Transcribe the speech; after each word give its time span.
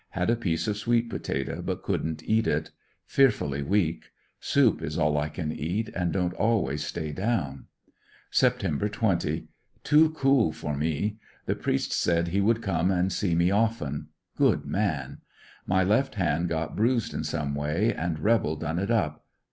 Had 0.17 0.31
a 0.31 0.35
piece 0.35 0.67
of 0.67 0.77
sweet 0.77 1.11
potato, 1.11 1.61
but 1.61 1.83
couldn't 1.83 2.23
eat 2.27 2.47
it. 2.47 2.71
Fearfully 3.05 3.61
weak 3.61 4.05
Soup 4.39 4.81
is 4.81 4.97
all 4.97 5.15
I 5.15 5.29
can 5.29 5.51
eat, 5.51 5.89
and 5.89 6.11
don't 6.11 6.33
always 6.33 6.83
stay 6.83 7.11
down 7.11 7.67
96 8.33 8.63
ANDEBSONVILLE 8.63 8.79
DIABY. 8.79 8.89
Sept. 8.89 8.91
20, 8.93 9.47
rToo 9.83 10.15
cool 10.15 10.51
for 10.51 10.75
me. 10.75 11.19
The 11.45 11.53
priest 11.55 11.91
said 11.93 12.33
lie 12.33 12.39
would 12.39 12.63
come 12.63 12.89
and 12.89 13.13
see 13.13 13.35
me 13.35 13.51
often. 13.51 14.07
Good 14.35 14.65
man. 14.65 15.19
My 15.67 15.83
left 15.83 16.15
hand 16.15 16.49
got 16.49 16.75
bruised 16.75 17.13
in 17.13 17.23
some 17.23 17.53
way 17.53 17.93
and 17.93 18.17
rebel 18.17 18.55
done 18.55 18.79
it 18.79 18.89
up. 18.89 19.23